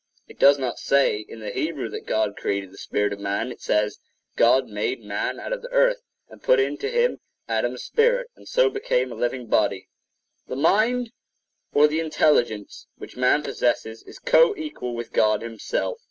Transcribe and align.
It 0.27 0.39
does 0.39 0.57
not 0.57 0.79
say 0.79 1.17
in 1.19 1.41
the 1.41 1.51
Hebrew 1.51 1.87
that 1.89 2.07
God 2.07 2.35
created 2.35 2.71
the 2.71 2.79
spirit 2.79 3.13
of 3.13 3.19
man. 3.19 3.51
It 3.51 3.61
says 3.61 3.99
"God 4.35 4.67
made 4.67 5.03
man 5.03 5.39
out 5.39 5.53
of 5.53 5.61
the 5.61 5.69
earth 5.69 6.01
and 6.27 6.41
put 6.41 6.59
into 6.59 6.89
him 6.89 7.19
Adam's 7.47 7.83
spirit, 7.83 8.31
and 8.35 8.47
so 8.47 8.67
became 8.67 9.11
a 9.11 9.15
living 9.15 9.45
body." 9.45 9.89
The 10.47 10.55
mind 10.55 11.11
or 11.71 11.87
the 11.87 11.99
intelligence 11.99 12.87
which 12.97 13.15
man 13.15 13.43
possesses 13.43 14.01
is 14.01 14.17
co 14.17 14.55
equal 14.57 14.89
8 14.89 14.95
with 14.95 15.13
God 15.13 15.43
himself. 15.43 15.99